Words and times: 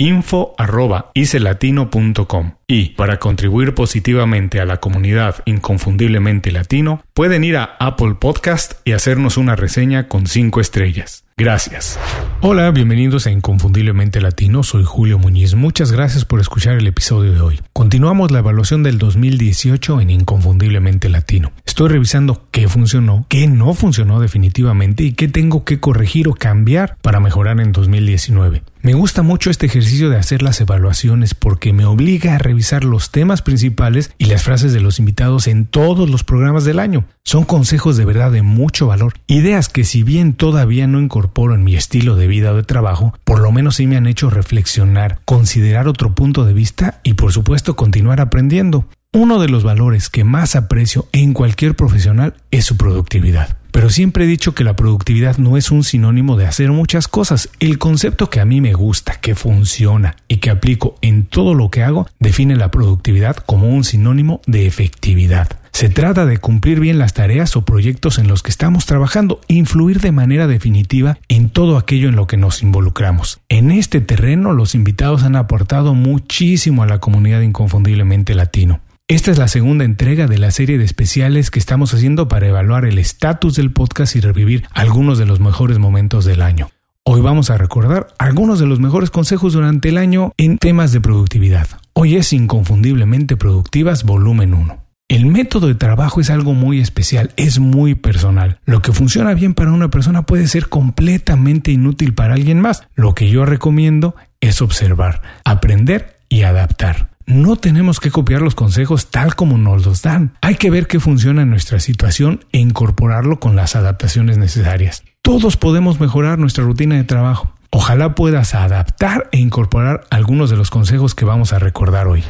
info.icelatino.com 0.00 2.52
y 2.66 2.88
para 2.90 3.18
contribuir 3.18 3.74
positivamente 3.74 4.60
a 4.60 4.64
la 4.64 4.78
comunidad 4.78 5.42
inconfundiblemente 5.44 6.50
latino, 6.50 7.02
pueden 7.12 7.44
ir 7.44 7.58
a 7.58 7.76
Apple 7.78 8.14
Podcast 8.18 8.80
y 8.86 8.92
hacernos 8.92 9.36
una 9.36 9.56
reseña 9.56 10.08
con 10.08 10.26
5 10.26 10.60
estrellas. 10.60 11.26
Gracias. 11.40 11.98
Hola, 12.42 12.70
bienvenidos 12.70 13.26
a 13.26 13.30
Inconfundiblemente 13.30 14.20
Latino, 14.20 14.62
soy 14.62 14.84
Julio 14.84 15.18
Muñiz. 15.18 15.54
Muchas 15.54 15.90
gracias 15.90 16.26
por 16.26 16.38
escuchar 16.38 16.74
el 16.74 16.86
episodio 16.86 17.32
de 17.32 17.40
hoy. 17.40 17.60
Continuamos 17.72 18.30
la 18.30 18.40
evaluación 18.40 18.82
del 18.82 18.98
2018 18.98 20.02
en 20.02 20.10
Inconfundiblemente 20.10 21.08
Latino. 21.08 21.52
Estoy 21.64 21.88
revisando 21.88 22.46
qué 22.50 22.68
funcionó, 22.68 23.24
qué 23.28 23.46
no 23.46 23.72
funcionó 23.72 24.20
definitivamente 24.20 25.02
y 25.02 25.12
qué 25.12 25.28
tengo 25.28 25.64
que 25.64 25.80
corregir 25.80 26.28
o 26.28 26.34
cambiar 26.34 26.98
para 27.00 27.20
mejorar 27.20 27.58
en 27.58 27.72
2019. 27.72 28.62
Me 28.82 28.94
gusta 28.94 29.20
mucho 29.20 29.50
este 29.50 29.66
ejercicio 29.66 30.08
de 30.08 30.16
hacer 30.16 30.40
las 30.40 30.58
evaluaciones 30.62 31.34
porque 31.34 31.74
me 31.74 31.84
obliga 31.84 32.34
a 32.34 32.38
revisar 32.38 32.82
los 32.82 33.10
temas 33.10 33.42
principales 33.42 34.10
y 34.16 34.24
las 34.24 34.42
frases 34.42 34.72
de 34.72 34.80
los 34.80 34.98
invitados 34.98 35.48
en 35.48 35.66
todos 35.66 36.08
los 36.08 36.24
programas 36.24 36.64
del 36.64 36.78
año. 36.78 37.04
Son 37.22 37.44
consejos 37.44 37.98
de 37.98 38.06
verdad 38.06 38.32
de 38.32 38.40
mucho 38.40 38.86
valor, 38.86 39.12
ideas 39.26 39.68
que 39.68 39.84
si 39.84 40.02
bien 40.02 40.32
todavía 40.32 40.86
no 40.86 40.98
incorporo 41.30 41.54
en 41.54 41.62
mi 41.62 41.76
estilo 41.76 42.16
de 42.16 42.26
vida 42.26 42.52
o 42.52 42.56
de 42.56 42.64
trabajo, 42.64 43.14
por 43.24 43.38
lo 43.40 43.52
menos 43.52 43.76
sí 43.76 43.86
me 43.86 43.96
han 43.96 44.08
hecho 44.08 44.30
reflexionar, 44.30 45.20
considerar 45.24 45.86
otro 45.86 46.12
punto 46.12 46.44
de 46.44 46.52
vista 46.52 47.00
y 47.04 47.14
por 47.14 47.32
supuesto 47.32 47.76
continuar 47.76 48.20
aprendiendo. 48.20 48.86
Uno 49.12 49.38
de 49.38 49.48
los 49.48 49.62
valores 49.62 50.08
que 50.08 50.24
más 50.24 50.56
aprecio 50.56 51.08
en 51.12 51.32
cualquier 51.32 51.76
profesional 51.76 52.34
es 52.50 52.64
su 52.64 52.76
productividad. 52.76 53.56
Pero 53.70 53.90
siempre 53.90 54.24
he 54.24 54.26
dicho 54.26 54.54
que 54.54 54.64
la 54.64 54.74
productividad 54.74 55.38
no 55.38 55.56
es 55.56 55.70
un 55.70 55.84
sinónimo 55.84 56.36
de 56.36 56.46
hacer 56.46 56.72
muchas 56.72 57.06
cosas. 57.06 57.48
El 57.60 57.78
concepto 57.78 58.28
que 58.28 58.40
a 58.40 58.44
mí 58.44 58.60
me 58.60 58.72
gusta, 58.72 59.20
que 59.20 59.36
funciona 59.36 60.16
y 60.26 60.38
que 60.38 60.50
aplico 60.50 60.96
en 61.00 61.26
todo 61.26 61.54
lo 61.54 61.70
que 61.70 61.84
hago 61.84 62.08
define 62.18 62.56
la 62.56 62.72
productividad 62.72 63.36
como 63.36 63.68
un 63.68 63.84
sinónimo 63.84 64.40
de 64.46 64.66
efectividad. 64.66 65.59
Se 65.72 65.88
trata 65.88 66.26
de 66.26 66.38
cumplir 66.38 66.80
bien 66.80 66.98
las 66.98 67.14
tareas 67.14 67.56
o 67.56 67.64
proyectos 67.64 68.18
en 68.18 68.28
los 68.28 68.42
que 68.42 68.50
estamos 68.50 68.86
trabajando, 68.86 69.40
influir 69.48 70.00
de 70.00 70.12
manera 70.12 70.46
definitiva 70.46 71.18
en 71.28 71.50
todo 71.50 71.78
aquello 71.78 72.08
en 72.08 72.16
lo 72.16 72.26
que 72.26 72.36
nos 72.36 72.62
involucramos. 72.62 73.40
En 73.48 73.70
este 73.70 74.00
terreno 74.00 74.52
los 74.52 74.74
invitados 74.74 75.22
han 75.22 75.36
aportado 75.36 75.94
muchísimo 75.94 76.82
a 76.82 76.86
la 76.86 76.98
comunidad 76.98 77.40
inconfundiblemente 77.40 78.34
latino. 78.34 78.80
Esta 79.08 79.30
es 79.32 79.38
la 79.38 79.48
segunda 79.48 79.84
entrega 79.84 80.28
de 80.28 80.38
la 80.38 80.52
serie 80.52 80.78
de 80.78 80.84
especiales 80.84 81.50
que 81.50 81.58
estamos 81.58 81.92
haciendo 81.94 82.28
para 82.28 82.46
evaluar 82.46 82.84
el 82.84 82.98
estatus 82.98 83.56
del 83.56 83.72
podcast 83.72 84.14
y 84.14 84.20
revivir 84.20 84.64
algunos 84.72 85.18
de 85.18 85.26
los 85.26 85.40
mejores 85.40 85.78
momentos 85.78 86.24
del 86.24 86.42
año. 86.42 86.70
Hoy 87.02 87.20
vamos 87.20 87.50
a 87.50 87.58
recordar 87.58 88.08
algunos 88.18 88.60
de 88.60 88.66
los 88.66 88.78
mejores 88.78 89.10
consejos 89.10 89.54
durante 89.54 89.88
el 89.88 89.98
año 89.98 90.32
en 90.36 90.58
temas 90.58 90.92
de 90.92 91.00
productividad. 91.00 91.66
Hoy 91.92 92.16
es 92.16 92.32
Inconfundiblemente 92.32 93.36
Productivas 93.36 94.04
Volumen 94.04 94.54
1. 94.54 94.89
El 95.10 95.26
método 95.26 95.66
de 95.66 95.74
trabajo 95.74 96.20
es 96.20 96.30
algo 96.30 96.54
muy 96.54 96.78
especial, 96.78 97.32
es 97.36 97.58
muy 97.58 97.96
personal. 97.96 98.60
Lo 98.64 98.80
que 98.80 98.92
funciona 98.92 99.34
bien 99.34 99.54
para 99.54 99.72
una 99.72 99.90
persona 99.90 100.22
puede 100.22 100.46
ser 100.46 100.68
completamente 100.68 101.72
inútil 101.72 102.14
para 102.14 102.34
alguien 102.34 102.60
más. 102.60 102.84
Lo 102.94 103.12
que 103.12 103.28
yo 103.28 103.44
recomiendo 103.44 104.14
es 104.40 104.62
observar, 104.62 105.20
aprender 105.44 106.20
y 106.28 106.42
adaptar. 106.42 107.08
No 107.26 107.56
tenemos 107.56 107.98
que 107.98 108.12
copiar 108.12 108.40
los 108.40 108.54
consejos 108.54 109.10
tal 109.10 109.34
como 109.34 109.58
nos 109.58 109.84
los 109.84 110.00
dan. 110.02 110.34
Hay 110.42 110.54
que 110.54 110.70
ver 110.70 110.86
qué 110.86 111.00
funciona 111.00 111.42
en 111.42 111.50
nuestra 111.50 111.80
situación 111.80 112.44
e 112.52 112.60
incorporarlo 112.60 113.40
con 113.40 113.56
las 113.56 113.74
adaptaciones 113.74 114.38
necesarias. 114.38 115.02
Todos 115.22 115.56
podemos 115.56 115.98
mejorar 115.98 116.38
nuestra 116.38 116.62
rutina 116.62 116.94
de 116.94 117.02
trabajo. 117.02 117.52
Ojalá 117.70 118.14
puedas 118.14 118.54
adaptar 118.54 119.28
e 119.32 119.38
incorporar 119.38 120.04
algunos 120.10 120.50
de 120.50 120.56
los 120.56 120.70
consejos 120.70 121.16
que 121.16 121.24
vamos 121.24 121.52
a 121.52 121.58
recordar 121.58 122.06
hoy. 122.06 122.22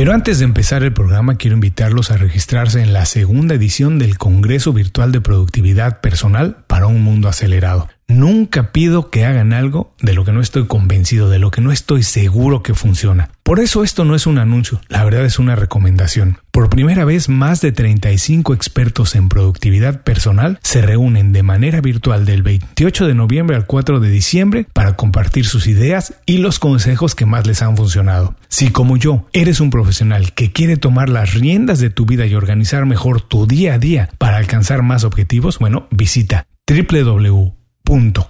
Pero 0.00 0.14
antes 0.14 0.38
de 0.38 0.46
empezar 0.46 0.82
el 0.82 0.94
programa 0.94 1.34
quiero 1.34 1.56
invitarlos 1.56 2.10
a 2.10 2.16
registrarse 2.16 2.80
en 2.80 2.94
la 2.94 3.04
segunda 3.04 3.56
edición 3.56 3.98
del 3.98 4.16
Congreso 4.16 4.72
Virtual 4.72 5.12
de 5.12 5.20
Productividad 5.20 6.00
Personal 6.00 6.64
para 6.66 6.86
un 6.86 7.02
Mundo 7.02 7.28
Acelerado. 7.28 7.86
Nunca 8.10 8.72
pido 8.72 9.08
que 9.08 9.24
hagan 9.24 9.52
algo 9.52 9.94
de 10.00 10.14
lo 10.14 10.24
que 10.24 10.32
no 10.32 10.40
estoy 10.40 10.66
convencido, 10.66 11.30
de 11.30 11.38
lo 11.38 11.52
que 11.52 11.60
no 11.60 11.70
estoy 11.70 12.02
seguro 12.02 12.60
que 12.60 12.74
funciona. 12.74 13.30
Por 13.44 13.60
eso 13.60 13.84
esto 13.84 14.04
no 14.04 14.16
es 14.16 14.26
un 14.26 14.38
anuncio, 14.38 14.80
la 14.88 15.04
verdad 15.04 15.24
es 15.24 15.38
una 15.38 15.54
recomendación. 15.54 16.38
Por 16.50 16.68
primera 16.70 17.04
vez, 17.04 17.28
más 17.28 17.60
de 17.60 17.70
35 17.70 18.52
expertos 18.52 19.14
en 19.14 19.28
productividad 19.28 20.02
personal 20.02 20.58
se 20.60 20.82
reúnen 20.82 21.32
de 21.32 21.44
manera 21.44 21.80
virtual 21.80 22.24
del 22.24 22.42
28 22.42 23.06
de 23.06 23.14
noviembre 23.14 23.54
al 23.54 23.66
4 23.66 24.00
de 24.00 24.10
diciembre 24.10 24.66
para 24.72 24.96
compartir 24.96 25.46
sus 25.46 25.68
ideas 25.68 26.14
y 26.26 26.38
los 26.38 26.58
consejos 26.58 27.14
que 27.14 27.26
más 27.26 27.46
les 27.46 27.62
han 27.62 27.76
funcionado. 27.76 28.34
Si 28.48 28.70
como 28.70 28.96
yo 28.96 29.28
eres 29.32 29.60
un 29.60 29.70
profesional 29.70 30.32
que 30.32 30.50
quiere 30.50 30.76
tomar 30.76 31.08
las 31.08 31.34
riendas 31.34 31.78
de 31.78 31.90
tu 31.90 32.06
vida 32.06 32.26
y 32.26 32.34
organizar 32.34 32.86
mejor 32.86 33.20
tu 33.20 33.46
día 33.46 33.74
a 33.74 33.78
día 33.78 34.10
para 34.18 34.36
alcanzar 34.36 34.82
más 34.82 35.04
objetivos, 35.04 35.60
bueno, 35.60 35.86
visita 35.92 36.48
www 36.66 37.59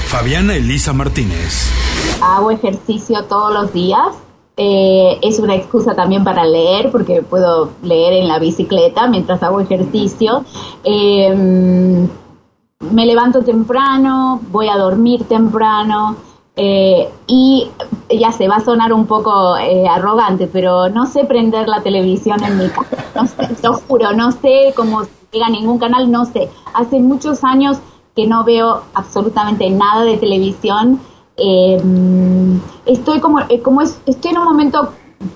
Fabiana 0.05 0.55
Elisa 0.55 0.93
Martínez. 0.93 1.69
Hago 2.21 2.51
ejercicio 2.51 3.25
todos 3.25 3.53
los 3.53 3.73
días. 3.73 4.15
Eh, 4.55 5.19
es 5.21 5.37
una 5.37 5.55
excusa 5.55 5.93
también 5.93 6.23
para 6.23 6.45
leer, 6.45 6.89
porque 6.89 7.21
puedo 7.21 7.73
leer 7.83 8.13
en 8.13 8.29
la 8.29 8.39
bicicleta 8.39 9.09
mientras 9.09 9.43
hago 9.43 9.59
ejercicio. 9.59 10.45
Eh, 10.85 11.35
me 12.79 13.05
levanto 13.05 13.41
temprano, 13.41 14.39
voy 14.51 14.69
a 14.69 14.77
dormir 14.77 15.25
temprano. 15.25 16.15
Eh, 16.59 17.07
y 17.27 17.69
ya 18.09 18.31
se 18.31 18.47
va 18.47 18.55
a 18.55 18.59
sonar 18.59 18.91
un 18.91 19.05
poco 19.05 19.57
eh, 19.57 19.87
arrogante, 19.87 20.47
pero 20.47 20.89
no 20.89 21.05
sé 21.05 21.23
prender 21.25 21.67
la 21.67 21.81
televisión 21.81 22.43
en 22.43 22.57
mi 22.57 22.67
casa. 22.69 23.05
No 23.15 23.27
sé, 23.27 23.47
te 23.61 23.67
juro, 23.67 24.13
no 24.13 24.31
sé 24.31 24.73
cómo 24.75 25.03
llega 25.31 25.49
ningún 25.49 25.77
canal, 25.77 26.11
no 26.11 26.25
sé. 26.25 26.49
Hace 26.73 26.99
muchos 26.99 27.43
años 27.43 27.77
que 28.15 28.25
no 28.25 28.43
veo 28.43 28.81
absolutamente 28.95 29.69
nada 29.69 30.03
de 30.03 30.17
televisión. 30.17 30.99
Eh, 31.37 31.79
estoy 32.85 33.19
como, 33.19 33.41
eh, 33.41 33.61
como 33.61 33.81
estoy 33.81 34.31
en 34.31 34.39
un 34.39 34.45
momento 34.45 34.89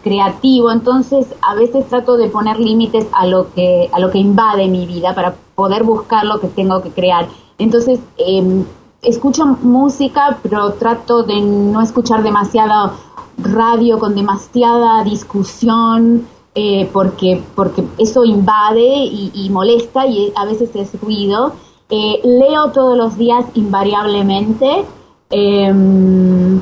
creativo, 0.03 0.71
entonces 0.71 1.27
a 1.41 1.55
veces 1.55 1.87
trato 1.87 2.17
de 2.17 2.29
poner 2.29 2.59
límites 2.59 3.07
a 3.13 3.25
lo 3.25 3.53
que 3.53 3.89
a 3.91 3.99
lo 3.99 4.11
que 4.11 4.19
invade 4.19 4.67
mi 4.67 4.85
vida 4.85 5.13
para 5.15 5.35
poder 5.55 5.83
buscar 5.83 6.25
lo 6.25 6.39
que 6.39 6.47
tengo 6.47 6.81
que 6.81 6.89
crear. 6.89 7.27
Entonces 7.57 7.99
em, 8.17 8.65
escucho 9.01 9.45
música, 9.45 10.37
pero 10.43 10.73
trato 10.73 11.23
de 11.23 11.41
no 11.41 11.81
escuchar 11.81 12.23
demasiada 12.23 12.93
radio 13.37 13.99
con 13.99 14.15
demasiada 14.15 15.03
discusión. 15.03 16.27
Eh, 16.53 16.89
porque, 16.91 17.41
porque 17.55 17.81
eso 17.97 18.25
invade 18.25 18.83
y, 18.83 19.49
molesta 19.49 20.05
y 20.05 20.33
a 20.35 20.45
veces 20.45 20.75
es 20.75 20.99
ruido. 20.99 21.53
Eh, 21.89 22.19
leo 22.23 22.71
todos 22.71 22.97
los 22.97 23.17
días 23.17 23.45
invariablemente. 23.53 24.85
Em, 25.29 26.59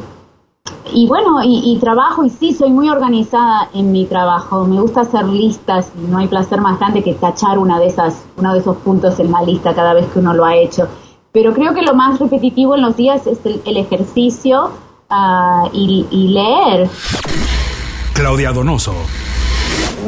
y 0.94 1.08
bueno, 1.08 1.40
y, 1.44 1.76
trabajo, 1.80 2.24
y 2.24 2.30
sí, 2.30 2.54
soy 2.54 2.72
muy 2.72 2.90
organizada 2.90 3.70
en 3.74 3.92
mi 3.92 4.06
trabajo. 4.06 4.66
Me 4.66 4.80
gusta 4.80 5.02
hacer 5.02 5.26
listas 5.28 5.92
y 5.96 6.06
no 6.08 6.20
hay 6.20 6.28
placer 6.28 6.62
más 6.62 6.80
grande 6.80 7.04
que 7.04 7.16
tachar 7.16 7.58
una 7.58 7.80
de 7.80 7.88
esas, 7.88 8.26
uno 8.38 8.54
de 8.54 8.60
esos 8.60 8.78
puntos 8.78 9.20
en 9.20 9.32
la 9.32 9.42
lista 9.42 9.74
cada 9.74 9.94
vez 9.94 10.06
que 10.08 10.20
uno 10.20 10.34
lo 10.34 10.46
ha 10.46 10.56
hecho. 10.56 10.88
Pero 11.32 11.54
creo 11.54 11.74
que 11.74 11.82
lo 11.82 11.94
más 11.94 12.20
repetitivo 12.20 12.76
en 12.76 12.82
los 12.82 12.98
días 12.98 13.28
es 13.28 13.40
el, 13.46 13.78
ejercicio 13.78 14.72
uh, 15.10 15.70
y, 15.72 16.06
y 16.10 16.28
leer. 16.30 16.90
Claudia 18.14 18.52
Donoso 18.52 18.94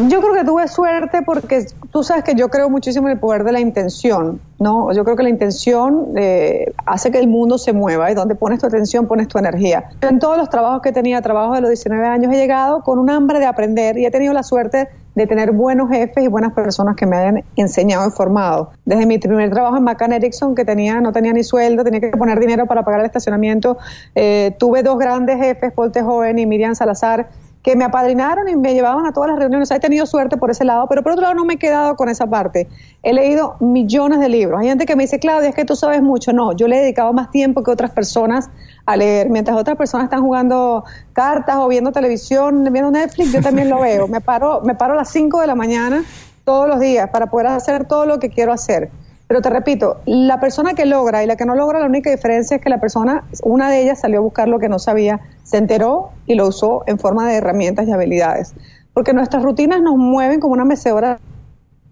yo 0.08 0.22
creo 0.22 0.34
que 0.34 0.44
tuve 0.44 0.68
suerte 0.68 1.22
porque 1.22 1.66
tú 1.92 2.04
sabes 2.04 2.24
que 2.24 2.36
yo 2.36 2.50
creo 2.50 2.70
muchísimo 2.70 3.08
en 3.08 3.14
el 3.14 3.20
poder 3.20 3.44
de 3.44 3.52
la 3.52 3.60
intención, 3.60 4.40
¿no? 4.60 4.92
Yo 4.94 5.04
creo 5.04 5.16
que 5.16 5.24
la 5.24 5.30
intención 5.30 6.14
eh, 6.16 6.74
hace 6.86 7.12
que 7.12 7.20
el 7.20 7.28
mundo 7.28 7.58
se 7.58 7.74
mueva 7.74 8.12
y 8.12 8.14
donde 8.14 8.36
pones 8.36 8.60
tu 8.60 8.68
atención 8.68 9.08
pones 9.08 9.28
tu 9.28 9.38
energía. 9.38 9.90
En 10.02 10.20
todos 10.20 10.38
los 10.38 10.50
trabajos 10.50 10.82
que 10.82 10.92
tenía, 10.92 11.22
trabajos 11.22 11.56
de 11.56 11.62
los 11.62 11.70
19 11.70 12.06
años, 12.06 12.34
he 12.34 12.38
llegado 12.38 12.84
con 12.84 13.00
un 13.00 13.10
hambre 13.10 13.40
de 13.40 13.46
aprender 13.46 13.98
y 13.98 14.06
he 14.06 14.12
tenido 14.12 14.34
la 14.34 14.44
suerte 14.44 14.88
de 15.16 15.28
tener 15.28 15.52
buenos 15.52 15.90
jefes 15.90 16.24
y 16.24 16.28
buenas 16.28 16.54
personas 16.54 16.96
que 16.96 17.06
me 17.06 17.18
hayan 17.18 17.44
enseñado 17.56 18.08
y 18.08 18.12
formado. 18.12 18.72
Desde 18.86 19.06
mi 19.06 19.18
primer 19.18 19.50
trabajo 19.52 19.78
en 19.78 19.84
McCann 19.84 20.14
Erickson, 20.14 20.56
que 20.56 20.66
tenía, 20.66 21.02
no 21.02 21.12
tenía 21.12 21.34
ni 21.34 21.44
sueldo, 21.44 21.84
tenía 21.84 22.00
que 22.00 22.12
poner 22.12 22.40
dinero 22.40 22.66
para 22.66 22.84
pagar 22.84 23.02
el 23.02 23.06
estacionamiento, 23.06 23.78
eh, 24.16 24.56
tuve 24.58 24.84
dos 24.84 24.98
grandes 24.98 25.38
jefes, 25.38 25.74
Paul 25.74 25.92
Joven 25.94 26.40
y 26.40 26.46
Miriam 26.46 26.76
Salazar, 26.76 27.28
que 27.64 27.76
me 27.76 27.86
apadrinaron 27.86 28.50
y 28.50 28.56
me 28.56 28.74
llevaban 28.74 29.06
a 29.06 29.14
todas 29.14 29.30
las 29.30 29.40
reuniones. 29.40 29.70
he 29.72 29.80
tenido 29.80 30.06
suerte 30.06 30.38
por 30.38 30.50
ese 30.50 30.66
lado, 30.66 30.88
pero 30.88 31.04
por 31.04 31.14
otro 31.14 31.24
lado 31.24 31.36
no 31.36 31.46
me 31.46 31.56
he 31.56 31.58
quedado 31.58 31.96
con 31.96 32.10
esa 32.10 32.28
parte. 32.28 32.68
He 33.04 33.14
leído 33.14 33.56
millones 33.60 34.20
de 34.20 34.30
libros. 34.30 34.60
Hay 34.60 34.68
gente 34.68 34.86
que 34.86 34.96
me 34.96 35.04
dice, 35.04 35.20
Claudia, 35.20 35.50
es 35.50 35.56
que 35.56 35.66
tú 35.66 35.76
sabes 35.76 36.02
mucho. 36.02 36.34
No, 36.34 36.54
yo 36.54 36.68
le 36.68 36.78
he 36.78 36.82
dedicado 36.82 37.14
más 37.14 37.30
tiempo 37.30 37.64
que 37.64 37.72
otras 37.72 37.92
personas 37.92 38.50
a 38.86 38.98
leer. 38.98 39.30
Mientras 39.30 39.58
otras 39.58 39.78
personas 39.78 40.06
están 40.06 40.22
jugando 40.22 40.84
cartas 41.14 41.58
o 41.58 41.68
viendo 41.68 41.92
televisión, 41.92 42.64
viendo 42.72 42.90
Netflix, 42.92 43.32
yo 43.32 43.42
también 43.42 43.70
lo 43.70 43.80
veo. 43.80 44.08
Me 44.12 44.22
paro, 44.22 44.62
me 44.62 44.76
paro 44.76 44.94
a 44.94 44.98
las 44.98 45.10
5 45.10 45.42
de 45.42 45.48
la 45.48 45.56
mañana 45.56 46.04
todos 46.44 46.68
los 46.68 46.80
días 46.80 47.10
para 47.12 47.28
poder 47.28 47.48
hacer 47.48 47.86
todo 47.86 48.06
lo 48.06 48.20
que 48.20 48.30
quiero 48.30 48.52
hacer. 48.52 48.90
Pero 49.32 49.42
te 49.42 49.50
repito, 49.50 50.02
la 50.06 50.42
persona 50.42 50.74
que 50.74 50.86
logra 50.86 51.24
y 51.24 51.26
la 51.26 51.38
que 51.38 51.46
no 51.46 51.56
logra, 51.56 51.80
la 51.80 51.86
única 51.86 52.12
diferencia 52.12 52.58
es 52.58 52.62
que 52.62 52.70
la 52.70 52.82
persona, 52.82 53.24
una 53.44 53.70
de 53.70 53.82
ellas 53.82 54.02
salió 54.02 54.20
a 54.20 54.22
buscar 54.22 54.50
lo 54.50 54.60
que 54.60 54.68
no 54.68 54.78
sabía, 54.78 55.22
se 55.44 55.56
enteró 55.56 56.10
y 56.26 56.36
lo 56.36 56.50
usó 56.50 56.84
en 56.86 57.00
forma 57.00 57.30
de 57.30 57.36
herramientas 57.36 57.88
y 57.88 57.94
habilidades. 57.94 58.54
Porque 58.94 59.14
nuestras 59.14 59.42
rutinas 59.42 59.82
nos 59.82 59.96
mueven 59.96 60.42
como 60.42 60.52
una 60.52 60.66
mecedora 60.66 61.18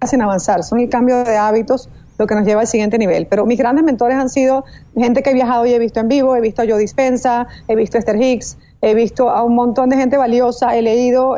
sin 0.06 0.22
avanzar, 0.22 0.66
son 0.66 0.82
el 0.82 0.90
cambio 0.90 1.24
de 1.24 1.38
hábitos 1.38 1.88
lo 2.18 2.28
que 2.28 2.36
nos 2.36 2.44
lleva 2.44 2.60
al 2.60 2.68
siguiente 2.68 2.98
nivel. 2.98 3.26
Pero 3.28 3.46
mis 3.46 3.58
grandes 3.58 3.86
mentores 3.86 4.18
han 4.18 4.28
sido 4.28 4.66
gente 4.98 5.24
que 5.24 5.30
he 5.30 5.34
viajado 5.34 5.66
y 5.66 5.72
he 5.72 5.80
visto 5.80 6.02
en 6.02 6.10
vivo, 6.10 6.36
he 6.36 6.42
visto 6.42 6.64
a 6.64 6.66
Joe 6.68 6.78
Dispensa, 6.78 7.48
he 7.70 7.76
visto 7.78 7.98
a 7.98 8.00
Esther 8.00 8.22
Hicks, 8.22 8.58
he 8.82 8.94
visto 8.94 9.30
a 9.30 9.44
un 9.46 9.56
montón 9.56 9.88
de 9.88 9.96
gente 9.96 10.18
valiosa, 10.18 10.76
he 10.76 10.82
leído, 10.82 11.38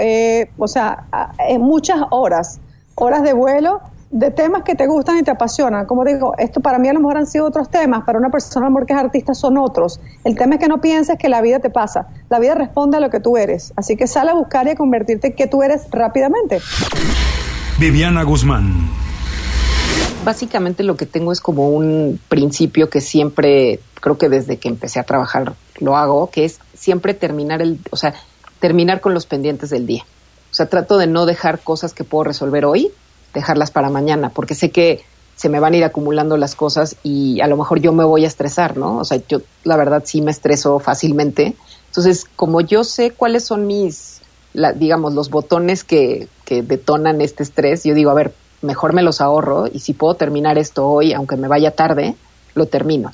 o 0.57 0.67
sea, 0.67 1.05
en 1.47 1.61
muchas 1.61 1.99
horas, 2.09 2.59
horas 2.95 3.21
de 3.21 3.33
vuelo 3.33 3.81
de 4.11 4.29
temas 4.29 4.63
que 4.63 4.75
te 4.75 4.87
gustan 4.87 5.17
y 5.17 5.23
te 5.23 5.31
apasionan. 5.31 5.85
Como 5.85 6.03
digo, 6.03 6.33
esto 6.37 6.59
para 6.59 6.77
mí 6.79 6.89
a 6.89 6.93
lo 6.93 6.99
mejor 6.99 7.17
han 7.17 7.27
sido 7.27 7.45
otros 7.45 7.69
temas, 7.69 8.03
para 8.03 8.19
una 8.19 8.29
persona 8.29 8.65
a 8.65 8.69
lo 8.69 8.73
mejor 8.73 8.85
que 8.85 8.93
es 8.93 8.99
artista 8.99 9.33
son 9.33 9.57
otros. 9.57 9.99
El 10.25 10.35
tema 10.35 10.55
es 10.55 10.61
que 10.61 10.67
no 10.67 10.81
pienses 10.81 11.17
que 11.17 11.29
la 11.29 11.41
vida 11.41 11.59
te 11.59 11.69
pasa. 11.69 12.07
La 12.29 12.39
vida 12.39 12.53
responde 12.53 12.97
a 12.97 12.99
lo 12.99 13.09
que 13.09 13.21
tú 13.21 13.37
eres. 13.37 13.73
Así 13.77 13.95
que 13.95 14.07
sale 14.07 14.31
a 14.31 14.33
buscar 14.33 14.67
y 14.67 14.71
a 14.71 14.75
convertirte 14.75 15.27
en 15.27 15.35
que 15.35 15.47
tú 15.47 15.63
eres 15.63 15.87
rápidamente. 15.91 16.59
Viviana 17.79 18.23
Guzmán. 18.23 18.89
Básicamente 20.25 20.83
lo 20.83 20.97
que 20.97 21.05
tengo 21.05 21.31
es 21.31 21.39
como 21.39 21.69
un 21.69 22.19
principio 22.27 22.89
que 22.89 23.01
siempre, 23.01 23.79
creo 23.95 24.17
que 24.17 24.29
desde 24.29 24.57
que 24.57 24.67
empecé 24.67 24.99
a 24.99 25.03
trabajar 25.03 25.53
lo 25.79 25.97
hago, 25.97 26.29
que 26.29 26.45
es 26.45 26.59
siempre 26.75 27.13
terminar 27.13 27.61
el, 27.61 27.79
o 27.89 27.95
sea, 27.95 28.13
terminar 28.59 28.99
con 28.99 29.13
los 29.13 29.25
pendientes 29.25 29.71
del 29.71 29.87
día. 29.87 30.03
O 30.51 30.53
sea, 30.53 30.67
trato 30.67 30.97
de 30.97 31.07
no 31.07 31.25
dejar 31.25 31.59
cosas 31.59 31.93
que 31.93 32.03
puedo 32.03 32.25
resolver 32.25 32.65
hoy 32.65 32.91
dejarlas 33.33 33.71
para 33.71 33.89
mañana, 33.89 34.29
porque 34.29 34.55
sé 34.55 34.71
que 34.71 35.03
se 35.35 35.49
me 35.49 35.59
van 35.59 35.73
a 35.73 35.77
ir 35.77 35.83
acumulando 35.83 36.37
las 36.37 36.55
cosas 36.55 36.97
y 37.03 37.41
a 37.41 37.47
lo 37.47 37.57
mejor 37.57 37.79
yo 37.79 37.93
me 37.93 38.03
voy 38.03 38.25
a 38.25 38.27
estresar, 38.27 38.77
¿no? 38.77 38.97
O 38.97 39.05
sea, 39.05 39.19
yo 39.27 39.41
la 39.63 39.75
verdad 39.75 40.03
sí 40.05 40.21
me 40.21 40.29
estreso 40.29 40.77
fácilmente. 40.79 41.55
Entonces, 41.87 42.25
como 42.35 42.61
yo 42.61 42.83
sé 42.83 43.11
cuáles 43.11 43.45
son 43.45 43.65
mis, 43.65 44.21
digamos, 44.75 45.13
los 45.13 45.29
botones 45.31 45.83
que, 45.83 46.27
que 46.45 46.61
detonan 46.61 47.21
este 47.21 47.41
estrés, 47.41 47.83
yo 47.83 47.95
digo, 47.95 48.11
a 48.11 48.13
ver, 48.13 48.33
mejor 48.61 48.93
me 48.93 49.01
los 49.01 49.19
ahorro 49.19 49.65
y 49.65 49.79
si 49.79 49.93
puedo 49.93 50.13
terminar 50.13 50.57
esto 50.57 50.87
hoy, 50.87 51.13
aunque 51.13 51.37
me 51.37 51.47
vaya 51.47 51.71
tarde, 51.71 52.15
lo 52.53 52.67
termino. 52.67 53.13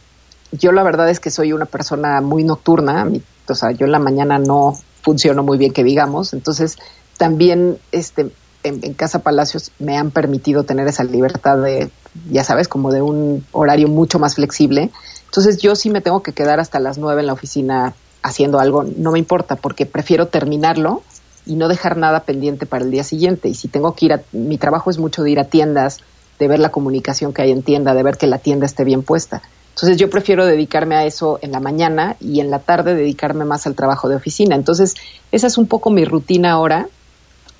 Yo 0.52 0.72
la 0.72 0.84
verdad 0.84 1.10
es 1.10 1.20
que 1.20 1.32
soy 1.32 1.54
una 1.54 1.66
persona 1.66 2.22
muy 2.22 2.44
nocturna, 2.44 3.10
o 3.48 3.56
sea, 3.56 3.72
yo 3.72 3.86
en 3.86 3.92
la 3.92 4.00
mañana 4.00 4.38
no 4.40 4.74
funciono 5.02 5.44
muy 5.44 5.58
bien, 5.58 5.72
que 5.72 5.84
digamos, 5.84 6.34
entonces 6.34 6.78
también 7.18 7.78
este 7.92 8.32
en, 8.68 8.94
Casa 8.94 9.20
Palacios 9.20 9.72
me 9.80 9.98
han 9.98 10.12
permitido 10.12 10.64
tener 10.64 10.88
esa 10.88 11.04
libertad 11.04 11.58
de, 11.58 11.90
ya 12.30 12.44
sabes, 12.44 12.68
como 12.68 12.92
de 12.92 13.02
un 13.02 13.46
horario 13.52 13.88
mucho 13.88 14.20
más 14.20 14.36
flexible. 14.36 14.92
Entonces 15.26 15.58
yo 15.58 15.76
sí 15.76 15.90
me 15.90 16.02
tengo 16.02 16.24
que 16.24 16.34
quedar 16.34 16.60
hasta 16.60 16.80
las 16.80 16.98
nueve 16.98 17.22
en 17.22 17.28
la 17.28 17.34
oficina 17.34 17.94
haciendo 18.24 18.60
algo, 18.60 18.84
no 18.84 19.12
me 19.12 19.20
importa, 19.20 19.56
porque 19.56 19.86
prefiero 19.86 20.28
terminarlo 20.28 21.02
y 21.46 21.56
no 21.56 21.68
dejar 21.68 21.98
nada 21.98 22.22
pendiente 22.22 22.66
para 22.66 22.84
el 22.84 22.92
día 22.92 23.04
siguiente. 23.04 23.50
Y 23.50 23.56
si 23.56 23.68
tengo 23.68 23.94
que 23.94 24.06
ir 24.08 24.14
a, 24.14 24.22
mi 24.32 24.58
trabajo 24.58 24.90
es 24.90 24.98
mucho 24.98 25.24
de 25.24 25.32
ir 25.32 25.40
a 25.40 25.46
tiendas, 25.46 26.00
de 26.40 26.48
ver 26.48 26.60
la 26.60 26.70
comunicación 26.70 27.34
que 27.34 27.42
hay 27.42 27.52
en 27.52 27.64
tienda, 27.64 27.94
de 27.94 28.04
ver 28.04 28.18
que 28.18 28.28
la 28.28 28.38
tienda 28.38 28.66
esté 28.66 28.84
bien 28.84 29.04
puesta. 29.04 29.42
Entonces 29.70 29.98
yo 29.98 30.10
prefiero 30.10 30.46
dedicarme 30.46 30.96
a 30.96 31.06
eso 31.06 31.38
en 31.42 31.52
la 31.52 31.60
mañana 31.60 32.16
y 32.20 32.40
en 32.40 32.50
la 32.50 32.60
tarde 32.60 32.96
dedicarme 32.96 33.46
más 33.46 33.68
al 33.68 33.76
trabajo 33.76 34.10
de 34.10 34.16
oficina. 34.16 34.56
Entonces 34.56 34.96
esa 35.32 35.48
es 35.48 35.58
un 35.58 35.68
poco 35.68 35.92
mi 35.92 36.04
rutina 36.04 36.54
ahora 36.54 36.88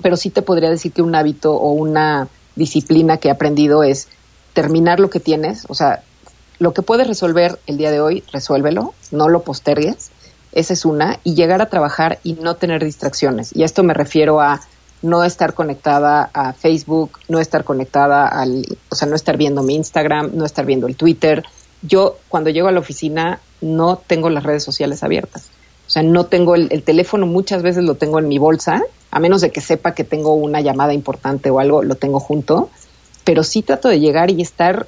pero 0.02 0.18
sí 0.18 0.30
te 0.30 0.42
podría 0.42 0.70
decir 0.70 0.92
que 0.92 1.02
un 1.02 1.16
hábito 1.16 1.54
o 1.54 1.72
una 1.72 2.28
disciplina 2.56 3.18
que 3.18 3.28
he 3.28 3.32
aprendido 3.32 3.84
es 3.84 4.08
terminar 4.54 5.00
lo 5.00 5.10
que 5.10 5.20
tienes, 5.20 5.66
o 5.70 5.76
sea, 5.76 6.04
lo 6.60 6.74
que 6.74 6.82
puedes 6.82 7.08
resolver 7.08 7.60
el 7.68 7.78
día 7.78 7.92
de 7.92 8.02
hoy, 8.02 8.24
resuélvelo, 8.32 8.94
no 9.12 9.30
lo 9.30 9.44
postergues, 9.44 10.10
esa 10.52 10.74
es 10.74 10.86
una, 10.86 11.20
y 11.24 11.36
llegar 11.36 11.62
a 11.62 11.70
trabajar 11.70 12.20
y 12.24 12.34
no 12.34 12.56
tener 12.56 12.84
distracciones. 12.84 13.56
Y 13.56 13.62
a 13.62 13.66
esto 13.66 13.84
me 13.84 13.94
refiero 13.94 14.42
a 14.42 14.62
no 15.02 15.24
estar 15.24 15.54
conectada 15.54 16.30
a 16.34 16.54
Facebook, 16.54 17.20
no 17.28 17.40
estar 17.40 17.64
conectada 17.64 18.28
al, 18.28 18.66
o 18.90 18.96
sea, 18.96 19.08
no 19.08 19.16
estar 19.16 19.38
viendo 19.38 19.62
mi 19.62 19.76
Instagram, 19.76 20.32
no 20.34 20.46
estar 20.46 20.66
viendo 20.66 20.88
el 20.88 20.96
Twitter. 20.96 21.44
Yo 21.84 22.18
cuando 22.28 22.50
llego 22.50 22.68
a 22.68 22.72
la 22.72 22.80
oficina 22.80 23.40
no 23.62 23.98
tengo 23.98 24.30
las 24.30 24.44
redes 24.44 24.64
sociales 24.64 25.04
abiertas. 25.04 25.50
O 25.88 25.90
sea, 25.90 26.04
no 26.04 26.26
tengo 26.26 26.56
el, 26.56 26.68
el 26.72 26.84
teléfono, 26.84 27.26
muchas 27.26 27.64
veces 27.64 27.84
lo 27.84 27.96
tengo 27.96 28.20
en 28.20 28.28
mi 28.28 28.38
bolsa 28.38 28.84
a 29.12 29.20
menos 29.20 29.42
de 29.42 29.52
que 29.52 29.62
sepa 29.62 29.94
que 29.94 30.04
tengo 30.04 30.34
una 30.34 30.62
llamada 30.62 30.94
importante 30.94 31.50
o 31.50 31.60
algo, 31.60 31.84
lo 31.84 31.96
tengo 31.96 32.20
junto, 32.20 32.70
pero 33.24 33.44
sí 33.44 33.62
trato 33.62 33.90
de 33.90 34.00
llegar 34.00 34.30
y 34.30 34.42
estar 34.42 34.88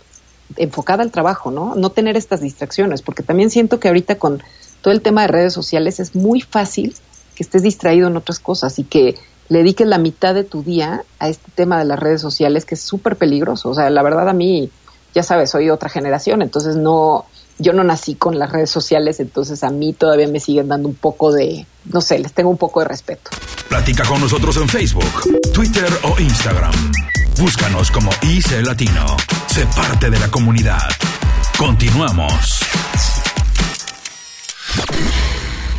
enfocada 0.57 1.03
al 1.03 1.11
trabajo, 1.11 1.51
¿no? 1.51 1.75
No 1.75 1.89
tener 1.91 2.17
estas 2.17 2.41
distracciones, 2.41 3.01
porque 3.01 3.23
también 3.23 3.49
siento 3.49 3.79
que 3.79 3.87
ahorita 3.87 4.15
con 4.15 4.41
todo 4.81 4.93
el 4.93 5.01
tema 5.01 5.21
de 5.21 5.27
redes 5.27 5.53
sociales 5.53 5.99
es 5.99 6.15
muy 6.15 6.41
fácil 6.41 6.95
que 7.35 7.43
estés 7.43 7.63
distraído 7.63 8.07
en 8.07 8.17
otras 8.17 8.39
cosas 8.39 8.79
y 8.79 8.83
que 8.83 9.15
le 9.47 9.59
dediques 9.59 9.87
la 9.87 9.97
mitad 9.97 10.33
de 10.33 10.43
tu 10.43 10.63
día 10.63 11.03
a 11.19 11.29
este 11.29 11.51
tema 11.55 11.79
de 11.79 11.85
las 11.85 11.99
redes 11.99 12.21
sociales 12.21 12.65
que 12.65 12.75
es 12.75 12.81
súper 12.81 13.15
peligroso. 13.15 13.69
O 13.69 13.73
sea, 13.73 13.89
la 13.89 14.03
verdad 14.03 14.27
a 14.29 14.33
mí, 14.33 14.69
ya 15.13 15.23
sabes, 15.23 15.49
soy 15.49 15.69
otra 15.69 15.89
generación, 15.89 16.41
entonces 16.41 16.75
no, 16.75 17.25
yo 17.59 17.73
no 17.73 17.83
nací 17.83 18.15
con 18.15 18.39
las 18.39 18.51
redes 18.51 18.69
sociales, 18.69 19.19
entonces 19.19 19.63
a 19.63 19.69
mí 19.69 19.93
todavía 19.93 20.27
me 20.27 20.39
siguen 20.39 20.69
dando 20.69 20.87
un 20.87 20.95
poco 20.95 21.31
de, 21.31 21.65
no 21.85 21.99
sé, 22.01 22.17
les 22.17 22.33
tengo 22.33 22.49
un 22.49 22.57
poco 22.57 22.79
de 22.79 22.87
respeto. 22.87 23.29
Platica 23.67 24.05
con 24.05 24.21
nosotros 24.21 24.55
en 24.57 24.67
Facebook, 24.67 25.41
Twitter 25.53 25.89
o 26.03 26.19
Instagram. 26.19 26.73
Búscanos 27.39 27.91
como 27.91 28.09
IC 28.21 28.65
Latino. 28.65 29.05
Sé 29.47 29.65
parte 29.75 30.09
de 30.09 30.19
la 30.19 30.29
comunidad. 30.31 30.81
Continuamos. 31.57 32.61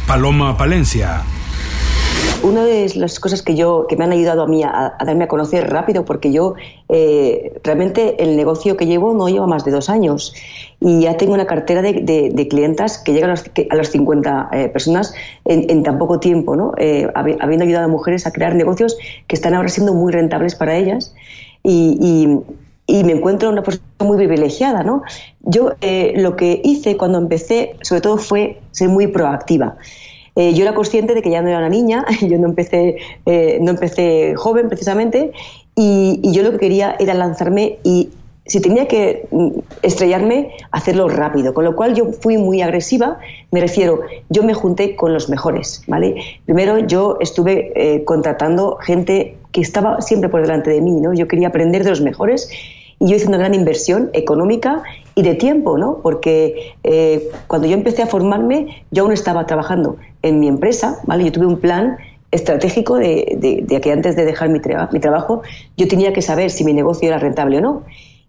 Paloma 0.06 0.56
Palencia. 0.56 1.22
una 2.42 2.64
de 2.64 2.90
las 2.96 3.20
cosas 3.20 3.42
que 3.42 3.54
yo 3.54 3.86
que 3.88 3.96
me 3.96 4.04
han 4.04 4.12
ayudado 4.12 4.42
a 4.42 4.46
mí 4.46 4.62
a, 4.62 4.96
darme 5.04 5.24
a 5.24 5.28
conocer 5.28 5.70
rápido, 5.70 6.04
porque 6.04 6.32
yo 6.32 6.54
eh, 6.88 7.58
realmente 7.62 8.22
el 8.22 8.36
negocio 8.36 8.76
que 8.76 8.86
llevo 8.86 9.14
no 9.14 9.28
lleva 9.28 9.46
más 9.46 9.64
de 9.64 9.70
dos 9.70 9.88
años 9.88 10.34
y 10.80 11.02
ya 11.02 11.16
tengo 11.16 11.34
una 11.34 11.46
cartera 11.46 11.82
de, 11.82 12.30
de, 12.32 12.48
clientas 12.48 12.98
que 12.98 13.12
llegan 13.12 13.30
a 13.30 13.34
los, 13.34 13.44
a 13.70 13.76
los 13.76 13.88
50 13.88 14.48
eh, 14.52 14.68
personas 14.68 15.12
en, 15.44 15.82
tan 15.82 15.98
poco 15.98 16.20
tiempo, 16.20 16.56
¿no? 16.56 16.72
Eh, 16.78 17.06
habiendo 17.14 17.64
ayudado 17.64 17.84
a 17.84 17.88
mujeres 17.88 18.26
a 18.26 18.32
crear 18.32 18.54
negocios 18.54 18.96
que 19.26 19.36
están 19.36 19.54
ahora 19.54 19.68
siendo 19.68 19.92
muy 19.92 20.12
rentables 20.12 20.54
para 20.54 20.76
ellas 20.76 21.14
y, 21.62 22.42
y, 22.86 23.04
me 23.04 23.12
encuentro 23.12 23.48
en 23.48 23.52
una 23.52 23.62
posición 23.62 23.86
muy 24.00 24.16
privilegiada, 24.16 24.82
¿no? 24.82 25.02
Yo 25.42 25.72
lo 26.16 26.34
que 26.36 26.60
hice 26.64 26.96
cuando 26.96 27.18
empecé, 27.18 27.76
sobre 27.82 28.00
todo, 28.00 28.16
fue 28.16 28.58
ser 28.72 28.88
muy 28.88 29.06
proactiva. 29.06 29.76
Eh, 30.36 30.54
yo 30.54 30.62
era 30.62 30.74
consciente 30.74 31.14
de 31.14 31.22
que 31.22 31.30
ya 31.30 31.42
no 31.42 31.48
era 31.48 31.58
una 31.58 31.68
niña, 31.68 32.04
yo 32.22 32.38
no 32.38 32.46
empecé, 32.46 32.96
eh, 33.26 33.58
no 33.60 33.72
empecé 33.72 34.34
joven 34.36 34.68
precisamente, 34.68 35.32
y, 35.74 36.20
yo 36.32 36.42
lo 36.42 36.52
que 36.52 36.58
quería 36.58 36.96
era 36.98 37.14
lanzarme 37.14 37.78
y 37.82 38.10
si 38.46 38.60
tenía 38.60 38.88
que 38.88 39.28
mm, 39.30 39.48
estrellarme, 39.82 40.52
hacerlo 40.70 41.08
rápido. 41.08 41.54
Con 41.54 41.64
lo 41.64 41.76
cual 41.76 41.94
yo 41.94 42.12
fui 42.12 42.38
muy 42.38 42.62
agresiva, 42.62 43.18
me 43.50 43.60
refiero, 43.60 44.00
yo 44.28 44.42
me 44.42 44.54
junté 44.54 44.96
con 44.96 45.12
los 45.12 45.28
mejores, 45.28 45.82
¿vale? 45.86 46.16
Primero 46.46 46.78
yo 46.78 47.18
estuve 47.20 47.72
eh, 47.74 48.04
contratando 48.04 48.76
gente 48.76 49.36
que 49.52 49.60
estaba 49.60 50.00
siempre 50.00 50.28
por 50.28 50.42
delante 50.42 50.70
de 50.70 50.80
mí, 50.80 51.00
¿no? 51.00 51.14
Yo 51.14 51.28
quería 51.28 51.48
aprender 51.48 51.84
de 51.84 51.90
los 51.90 52.00
mejores 52.00 52.50
y 52.98 53.08
yo 53.08 53.16
hice 53.16 53.28
una 53.28 53.38
gran 53.38 53.54
inversión 53.54 54.10
económica 54.12 54.82
y 55.14 55.22
de 55.22 55.34
tiempo, 55.34 55.78
¿no? 55.78 56.00
Porque 56.02 56.74
cuando 57.46 57.66
yo 57.66 57.74
empecé 57.74 58.02
a 58.02 58.06
formarme, 58.06 58.84
yo 58.90 59.04
aún 59.04 59.12
estaba 59.12 59.46
trabajando 59.46 59.96
en 60.22 60.38
mi 60.38 60.48
empresa, 60.48 61.00
¿vale? 61.06 61.24
Yo 61.24 61.32
tuve 61.32 61.46
un 61.46 61.58
plan 61.58 61.96
estratégico 62.30 62.96
de, 62.96 63.66
que 63.82 63.92
antes 63.92 64.16
de 64.16 64.24
dejar 64.24 64.50
mi, 64.50 64.60
mi 64.92 65.00
trabajo 65.00 65.42
yo 65.76 65.88
tenía 65.88 66.12
que 66.12 66.22
saber 66.22 66.50
si 66.50 66.64
mi 66.64 66.72
negocio 66.72 67.08
era 67.08 67.18
rentable 67.18 67.58
o 67.58 67.60
no. 67.60 67.82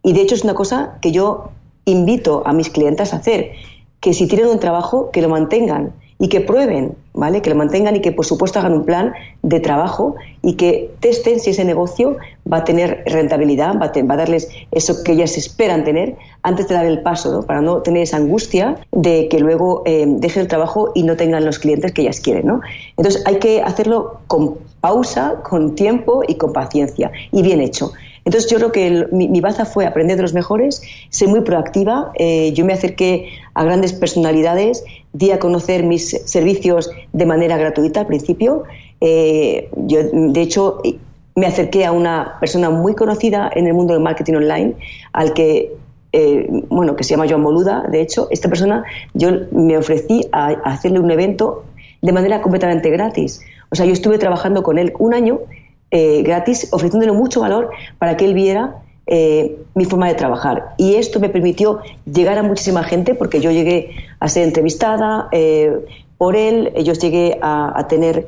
Y 0.04 0.14
de 0.14 0.22
hecho 0.22 0.36
es 0.36 0.44
una 0.44 0.54
cosa 0.54 0.98
que 1.02 1.12
yo 1.12 1.52
invito 1.86 2.44
a 2.46 2.54
mis 2.54 2.70
clientes 2.70 3.14
a 3.14 3.18
hacer, 3.18 3.52
que 4.00 4.14
si 4.14 4.28
tienen 4.28 4.48
un 4.48 4.60
trabajo, 4.60 5.12
que 5.12 5.22
lo 5.22 5.30
mantengan 5.30 5.94
y 6.22 6.30
que 6.30 6.40
prueben, 6.40 6.96
¿vale? 7.14 7.42
Que 7.42 7.50
lo 7.50 7.56
mantengan 7.56 7.96
y 7.96 8.00
que, 8.00 8.12
por 8.12 8.26
supuesto, 8.26 8.60
hagan 8.60 8.74
un 8.74 8.86
plan 8.86 9.14
de 9.42 9.60
trabajo 9.60 10.16
y 10.44 10.54
que 10.54 10.92
testen 11.00 11.40
si 11.40 11.50
ese 11.50 11.66
negocio 11.66 12.18
va 12.52 12.58
a 12.58 12.64
tener 12.64 13.04
rentabilidad, 13.08 13.76
va 13.80 13.92
a, 13.94 14.18
darles 14.18 14.50
eso 14.72 15.04
que 15.04 15.14
ellas 15.14 15.36
esperan 15.36 15.84
tener 15.84 16.16
antes 16.44 16.68
de 16.68 16.76
dar 16.76 16.86
el 16.86 17.02
paso, 17.02 17.32
¿no? 17.32 17.42
Para 17.42 17.62
no 17.62 17.82
tener 17.82 18.04
esa 18.04 18.18
angustia 18.18 18.78
de 18.92 19.28
que 19.30 19.40
luego 19.40 19.82
eh, 19.88 20.06
dejen 20.08 20.44
el 20.44 20.48
trabajo 20.48 20.92
y 20.94 21.02
no 21.02 21.18
tengan 21.18 21.44
los 21.44 21.58
clientes 21.58 21.92
que 21.92 22.04
ellas 22.04 22.20
quieren, 22.20 22.46
¿no? 22.46 22.62
Entonces, 22.98 23.24
hay 23.26 23.40
que 23.40 23.64
hacerlo 23.64 24.20
con 24.28 24.58
pausa, 24.80 25.42
con 25.44 25.74
tiempo 25.74 26.22
y 26.28 26.36
con 26.36 26.54
paciencia 26.54 27.12
y 27.32 27.42
bien 27.42 27.62
hecho. 27.62 27.94
Entonces 28.26 28.50
yo 28.50 28.58
creo 28.58 28.72
que 28.72 29.08
mi, 29.12 29.42
baza 29.42 29.66
fue 29.66 29.86
aprender 29.86 30.16
de 30.18 30.24
los 30.24 30.34
mejores, 30.34 30.82
ser 31.10 31.28
muy 31.28 31.42
proactiva. 31.42 32.12
Eh, 32.16 32.52
yo 32.54 32.66
me 32.66 32.74
acerqué 32.74 33.30
a 33.54 33.64
grandes 33.64 33.94
personalidades, 33.94 34.84
di 35.14 35.32
a 35.32 35.40
conocer 35.40 35.84
mis 35.84 36.22
servicios 36.26 36.92
de 37.14 37.26
manera 37.26 37.58
gratuita 37.58 38.02
al 38.02 38.08
principio. 38.08 38.64
Eh, 39.00 39.70
yo, 39.76 40.00
de 40.12 40.42
hecho, 40.42 40.82
me 41.36 41.46
acerqué 41.48 41.86
a 41.86 41.92
una 41.92 42.38
persona 42.40 42.70
muy 42.70 42.94
conocida 42.94 43.50
en 43.54 43.68
el 43.68 43.74
mundo 43.74 43.94
del 43.94 44.04
marketing 44.04 44.36
online, 44.36 44.76
al 45.14 45.34
que 45.34 45.74
eh, 46.14 46.46
bueno, 46.70 46.98
que 46.98 47.06
se 47.06 47.12
llama 47.12 47.26
Joan 47.28 47.44
Boluda, 47.44 47.86
de 47.90 48.02
hecho, 48.02 48.28
esta 48.32 48.50
persona, 48.50 48.84
yo 49.14 49.30
me 49.52 49.78
ofrecí 49.78 50.28
a, 50.34 50.48
hacerle 50.66 51.00
un 51.00 51.10
evento 51.10 51.64
de 52.02 52.12
manera 52.12 52.42
completamente 52.42 52.90
gratis. 52.90 53.42
O 53.70 53.76
sea, 53.76 53.86
yo 53.86 53.94
estuve 53.94 54.18
trabajando 54.18 54.62
con 54.62 54.78
él 54.78 54.92
un 55.00 55.14
año 55.14 55.40
eh, 55.94 56.22
gratis, 56.24 56.70
ofreciéndole 56.72 57.12
mucho 57.12 57.42
valor 57.42 57.70
para 58.00 58.16
que 58.16 58.24
él 58.24 58.34
viera 58.34 58.82
eh, 59.08 59.58
mi 59.76 59.84
forma 59.84 60.08
de 60.08 60.14
trabajar. 60.14 60.74
Y 60.78 60.96
esto 60.96 61.20
me 61.20 61.28
permitió 61.28 61.82
llegar 62.06 62.38
a 62.38 62.44
muchísima 62.44 62.82
gente 62.84 63.14
porque 63.14 63.42
yo 63.42 63.52
llegué 63.52 63.94
a 64.22 64.30
ser 64.30 64.44
entrevistada 64.44 65.28
eh, 65.34 65.86
por 66.18 66.38
él, 66.38 66.72
yo 66.86 66.94
llegué 66.94 67.38
a, 67.42 67.88
tener 67.90 68.26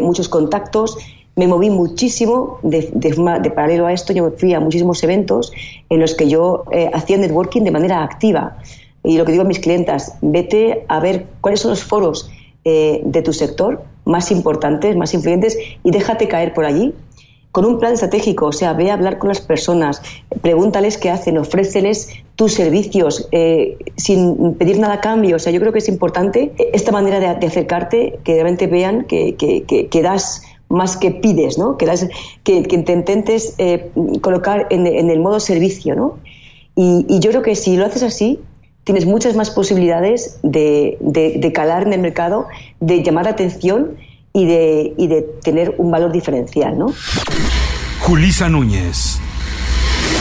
muchos 0.00 0.28
contactos. 0.28 0.96
Me 1.36 1.46
moví 1.46 1.70
muchísimo 1.70 2.58
de, 2.62 2.90
de, 2.92 3.50
paralelo 3.50 3.86
a 3.86 3.92
esto, 3.92 4.12
yo 4.12 4.32
fui 4.36 4.54
a 4.54 4.58
muchísimos 4.58 5.04
eventos 5.04 5.52
en 5.90 6.00
los 6.00 6.14
que 6.14 6.28
yo 6.28 6.64
hacía 6.94 7.18
networking 7.18 7.62
de 7.62 7.70
manera 7.70 8.02
activa. 8.02 8.56
Y 9.04 9.18
lo 9.18 9.26
que 9.26 9.32
digo 9.32 9.44
a 9.44 9.46
mis 9.46 9.60
clientas, 9.60 10.16
vete 10.22 10.86
a 10.88 10.98
ver 10.98 11.26
cuáles 11.42 11.60
son 11.60 11.72
los 11.72 11.84
foros 11.84 12.30
de 12.64 13.22
tu 13.22 13.34
sector, 13.34 13.84
más 14.06 14.30
importantes, 14.30 14.96
más 14.96 15.12
influyentes 15.12 15.58
y 15.84 15.90
déjate 15.90 16.26
caer 16.28 16.54
por 16.54 16.64
allí 16.64 16.94
con 17.56 17.64
un 17.64 17.78
plan 17.78 17.94
estratégico, 17.94 18.48
o 18.48 18.52
sea, 18.52 18.74
ve 18.74 18.90
a 18.90 18.92
hablar 18.92 19.16
con 19.18 19.28
las 19.28 19.40
personas, 19.40 20.02
pregúntales 20.42 20.98
qué 20.98 21.08
hacen, 21.08 21.38
ofréceles 21.38 22.10
tus 22.34 22.52
servicios 22.52 23.30
eh, 23.32 23.78
sin 23.96 24.56
pedir 24.56 24.78
nada 24.78 24.96
a 24.96 25.00
cambio. 25.00 25.36
O 25.36 25.38
sea, 25.38 25.52
yo 25.52 25.60
creo 25.60 25.72
que 25.72 25.78
es 25.78 25.88
importante 25.88 26.52
esta 26.74 26.92
manera 26.92 27.18
de, 27.18 27.46
acercarte, 27.46 28.18
que 28.24 28.34
realmente 28.34 28.66
vean 28.66 29.06
que, 29.06 29.36
que, 29.36 30.02
das 30.02 30.42
más 30.68 30.98
que 30.98 31.12
pides, 31.12 31.56
¿no? 31.56 31.78
Que, 31.78 31.86
das, 31.86 32.06
que, 32.44 32.60
te 32.60 32.92
intentes 32.92 33.54
eh, 33.56 33.90
colocar 34.20 34.66
en, 34.68 34.86
el 34.86 35.20
modo 35.20 35.40
servicio, 35.40 35.94
¿no? 35.94 36.18
Y, 36.74 37.06
y, 37.08 37.20
yo 37.20 37.30
creo 37.30 37.40
que 37.40 37.56
si 37.56 37.78
lo 37.78 37.86
haces 37.86 38.02
así, 38.02 38.38
tienes 38.86 39.04
muchas 39.04 39.34
más 39.34 39.50
posibilidades 39.50 40.38
de, 40.44 41.52
calar 41.52 41.82
en 41.82 41.92
el 41.92 42.00
mercado, 42.00 42.46
de 42.78 43.02
llamar 43.02 43.24
la 43.24 43.32
atención 43.32 43.96
y 44.32 44.46
de, 44.46 44.94
y 44.96 45.08
de 45.08 45.22
tener 45.42 45.74
un 45.78 45.90
valor 45.90 46.12
diferencial, 46.12 46.78
¿no? 46.78 46.94
Julisa 47.98 48.48
Núñez. 48.48 49.18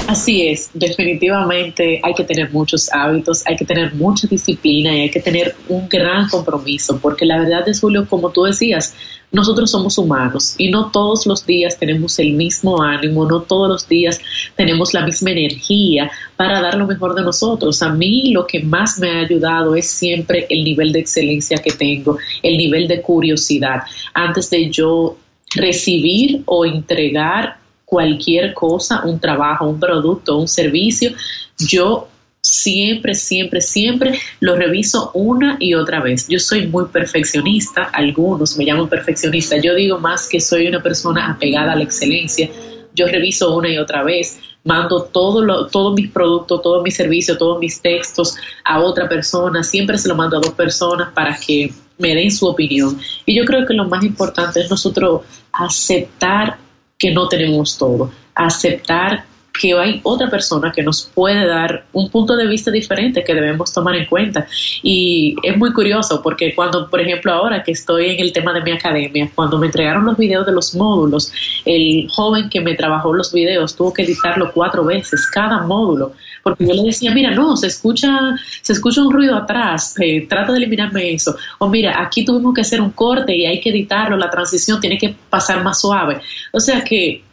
Así 0.08 0.48
es, 0.48 0.70
definitivamente 0.76 2.00
hay 2.04 2.14
que 2.14 2.24
tener 2.24 2.52
muchos 2.52 2.94
hábitos, 2.94 3.42
hay 3.48 3.56
que 3.56 3.66
tener 3.66 3.96
mucha 3.96 4.28
disciplina 4.28 4.96
y 4.96 5.02
hay 5.02 5.10
que 5.10 5.20
tener 5.20 5.56
un 5.68 5.90
gran 5.90 6.30
compromiso, 6.30 7.00
porque 7.02 7.26
la 7.26 7.40
verdad 7.40 7.68
es, 7.68 7.80
Julio, 7.80 8.08
como 8.08 8.30
tú 8.30 8.44
decías, 8.44 8.94
nosotros 9.32 9.72
somos 9.72 9.98
humanos 9.98 10.54
y 10.60 10.70
no 10.70 10.92
todos 10.92 11.26
los 11.26 11.44
días 11.44 11.80
tenemos 11.80 12.20
el 12.20 12.34
mismo 12.34 12.84
ánimo, 12.84 13.28
no 13.28 13.42
todos 13.42 13.68
los 13.68 13.88
días 13.88 14.22
tenemos 14.56 14.94
la 14.94 15.04
misma 15.04 15.32
energía 15.32 16.12
para 16.38 16.62
dar 16.62 16.76
lo 16.76 16.86
mejor 16.86 17.16
de 17.16 17.24
nosotros. 17.24 17.82
A 17.82 17.90
mí 17.90 18.32
lo 18.32 18.46
que 18.46 18.60
más 18.60 19.00
me 19.00 19.10
ha 19.10 19.20
ayudado 19.22 19.76
es 19.76 19.90
siempre 19.90 20.46
el 20.50 20.64
nivel 20.64 20.92
de 20.92 21.00
excelencia 21.00 21.58
que 21.58 21.72
tengo, 21.72 22.20
el 22.44 22.58
nivel 22.58 22.88
de 22.88 23.02
curiosidad. 23.02 23.82
Antes 24.14 24.52
de 24.52 24.70
yo 24.70 25.18
recibir 25.56 26.44
o 26.46 26.64
entregar 26.64 27.65
cualquier 27.86 28.54
cosa, 28.54 29.04
un 29.06 29.20
trabajo, 29.20 29.68
un 29.68 29.80
producto, 29.80 30.38
un 30.38 30.48
servicio, 30.48 31.12
yo 31.58 32.08
siempre, 32.42 33.16
siempre, 33.16 33.62
siempre 33.62 34.20
lo 34.40 34.56
reviso 34.56 35.12
una 35.14 35.58
y 35.60 35.74
otra 35.74 36.02
vez. 36.02 36.28
Yo 36.28 36.40
soy 36.40 36.68
muy 36.68 36.86
perfeccionista, 36.86 37.84
algunos 37.84 38.58
me 38.58 38.66
llaman 38.66 38.88
perfeccionista, 38.88 39.58
yo 39.58 39.74
digo 39.74 40.00
más 40.00 40.28
que 40.28 40.40
soy 40.40 40.68
una 40.68 40.82
persona 40.82 41.32
apegada 41.32 41.74
a 41.74 41.76
la 41.76 41.84
excelencia. 41.84 42.50
Yo 42.94 43.08
reviso 43.08 43.56
una 43.56 43.70
y 43.70 43.78
otra 43.78 44.04
vez, 44.04 44.40
mando 44.64 45.04
todo 45.04 45.68
todos 45.68 45.94
mis 45.96 46.10
productos, 46.10 46.62
todos 46.62 46.82
mis 46.82 46.96
servicios, 46.96 47.38
todos 47.38 47.60
mis 47.60 47.82
textos 47.82 48.36
a 48.64 48.80
otra 48.80 49.10
persona, 49.10 49.64
siempre 49.64 49.98
se 49.98 50.08
lo 50.08 50.16
mando 50.16 50.38
a 50.38 50.40
dos 50.42 50.54
personas 50.54 51.10
para 51.14 51.38
que 51.38 51.74
me 51.98 52.16
den 52.16 52.32
su 52.32 52.48
opinión. 52.48 52.98
Y 53.26 53.38
yo 53.38 53.46
creo 53.46 53.66
que 53.66 53.74
lo 53.74 53.86
más 53.86 54.04
importante 54.04 54.62
es 54.62 54.70
nosotros 54.70 55.22
aceptar 55.52 56.58
que 56.98 57.12
no 57.12 57.28
tenemos 57.28 57.78
todo, 57.78 58.12
aceptar 58.34 59.26
que 59.60 59.74
hay 59.74 60.00
otra 60.04 60.30
persona 60.30 60.72
que 60.72 60.84
nos 60.84 61.10
puede 61.14 61.46
dar 61.46 61.86
un 61.94 62.10
punto 62.10 62.36
de 62.36 62.48
vista 62.48 62.72
diferente 62.72 63.24
que 63.24 63.34
debemos 63.34 63.72
tomar 63.74 63.96
en 63.96 64.06
cuenta. 64.06 64.48
Y 64.84 65.36
es 65.44 65.58
muy 65.58 65.74
curioso 65.74 66.22
porque 66.22 66.54
cuando, 66.54 66.90
por 66.90 67.02
ejemplo, 67.02 67.34
ahora 67.34 67.64
que 67.64 67.72
estoy 67.72 68.12
en 68.12 68.20
el 68.20 68.34
tema 68.34 68.54
de 68.54 68.62
mi 68.62 68.72
academia, 68.72 69.30
cuando 69.34 69.58
me 69.58 69.68
entregaron 69.68 70.06
los 70.06 70.18
videos 70.18 70.46
de 70.46 70.52
los 70.52 70.76
módulos, 70.76 71.32
el 71.66 72.08
joven 72.10 72.50
que 72.50 72.62
me 72.62 72.76
trabajó 72.76 73.14
los 73.14 73.32
videos 73.32 73.76
tuvo 73.76 73.94
que 73.94 74.04
editarlo 74.04 74.52
cuatro 74.54 74.84
veces, 74.84 75.26
cada 75.28 75.62
módulo, 75.64 76.14
porque 76.44 76.66
yo 76.66 76.74
le 76.74 76.84
decía, 76.84 77.12
mira, 77.14 77.32
no, 77.32 77.58
se 77.58 77.68
escucha, 77.68 78.36
se 78.62 78.74
escucha 78.74 79.02
un 79.02 79.12
ruido 79.12 79.36
atrás, 79.36 79.96
eh, 80.00 80.28
trata 80.28 80.52
de 80.52 80.60
eliminarme 80.60 81.14
eso. 81.14 81.36
O 81.60 81.70
mira, 81.70 82.02
aquí 82.02 82.24
tuvimos 82.24 82.54
que 82.54 82.62
hacer 82.62 82.82
un 82.82 82.92
corte 82.92 83.36
y 83.36 83.46
hay 83.46 83.60
que 83.60 83.70
editarlo, 83.70 84.18
la 84.18 84.30
transición 84.30 84.80
tiene 84.80 84.98
que 84.98 85.16
pasar 85.30 85.64
más 85.64 85.82
suave. 85.82 86.22
O 86.52 86.60
sea 86.60 86.84
que 86.84 87.24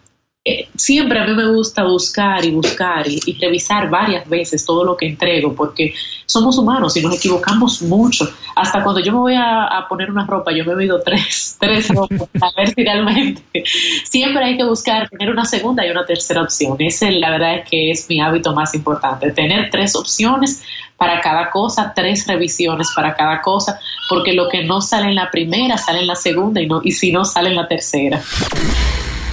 eh, 0.44 0.68
siempre 0.75 1.20
a 1.20 1.25
mí 1.25 1.34
me 1.34 1.46
gusta 1.46 1.84
buscar 1.84 2.44
y 2.44 2.50
buscar 2.50 3.06
y, 3.06 3.20
revisar 3.40 3.88
varias 3.88 4.28
veces 4.28 4.64
todo 4.66 4.84
lo 4.84 4.96
que 4.96 5.06
entrego, 5.06 5.54
porque 5.54 5.94
somos 6.26 6.58
humanos 6.58 6.96
y 6.96 7.00
nos 7.00 7.14
equivocamos 7.14 7.80
mucho. 7.82 8.28
Hasta 8.56 8.82
cuando 8.82 9.00
yo 9.00 9.12
me 9.12 9.18
voy 9.18 9.34
a, 9.37 9.87
poner 9.88 10.11
una 10.11 10.26
ropa, 10.26 10.50
yo 10.52 10.64
me 10.64 10.72
he 10.72 10.75
oído 10.75 11.00
tres, 11.00 11.56
tres 11.61 11.88
ropas, 11.90 12.28
a 12.40 12.50
ver 12.56 12.75
si 12.75 12.82
realmente. 12.82 13.42
Siempre 14.04 14.44
hay 14.44 14.56
que 14.56 14.64
buscar 14.64 15.08
tener 15.08 15.30
una 15.30 15.44
segunda 15.44 15.87
y 15.87 15.90
una 15.90 16.04
tercera 16.04 16.42
opción. 16.42 16.76
Ese, 16.80 17.12
la 17.12 17.30
verdad, 17.30 17.58
es 17.58 17.68
que 17.68 17.90
es 17.92 18.08
mi 18.08 18.20
hábito 18.20 18.52
más 18.52 18.75
importante, 18.75 19.30
tener 19.30 19.70
tres 19.70 19.94
opciones 19.94 20.64
para 20.96 21.20
cada 21.20 21.50
cosa, 21.50 21.92
tres 21.94 22.26
revisiones 22.26 22.88
para 22.96 23.14
cada 23.14 23.40
cosa, 23.40 23.78
porque 24.08 24.32
lo 24.32 24.49
que 24.49 24.64
no 24.64 24.80
sale 24.80 25.06
en 25.06 25.14
la 25.14 25.30
primera 25.30 25.78
sale 25.78 26.00
en 26.00 26.08
la 26.08 26.16
segunda 26.16 26.61
y, 26.61 26.66
no, 26.66 26.80
y 26.82 26.90
si 26.90 27.12
no 27.12 27.25
sale 27.25 27.50
en 27.50 27.56
la 27.56 27.68
tercera. 27.68 28.20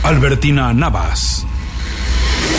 Albertina 0.03 0.73
Navas. 0.73 1.45